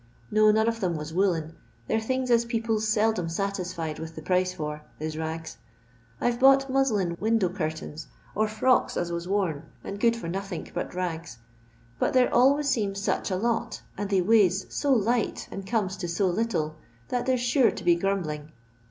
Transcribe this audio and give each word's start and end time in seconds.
No, 0.31 0.49
none 0.49 0.67
of 0.67 0.79
them 0.79 0.95
was 0.95 1.13
woollen. 1.13 1.55
They're 1.85 1.99
things 1.99 2.31
OS 2.31 2.43
people 2.43 2.79
's 2.79 2.87
seldom 2.87 3.29
satisfied 3.29 3.99
with 3.99 4.15
the 4.15 4.23
price 4.23 4.51
for, 4.51 4.81
is 4.99 5.15
rags. 5.15 5.59
I 6.19 6.31
've 6.31 6.39
bought 6.39 6.71
muslin 6.71 7.15
window 7.19 7.49
curtains 7.49 8.07
or 8.33 8.47
frocks 8.47 8.97
as 8.97 9.11
was 9.11 9.27
worn, 9.27 9.61
and 9.83 9.99
good 9.99 10.15
for 10.15 10.27
nothink 10.27 10.71
but 10.73 10.95
rags, 10.95 11.37
but 11.99 12.13
there 12.13 12.33
always 12.33 12.67
seems 12.67 12.99
such 12.99 13.29
a 13.29 13.35
lot, 13.35 13.83
and 13.95 14.09
they 14.09 14.21
weighs 14.21 14.65
so 14.73 14.91
light 14.91 15.47
and 15.51 15.67
comes 15.67 15.95
to 15.97 16.07
so 16.07 16.25
little, 16.25 16.77
that 17.09 17.27
there 17.27 17.37
's 17.37 17.41
sure 17.41 17.69
to 17.69 17.83
be 17.83 17.93
grumbling. 17.95 18.51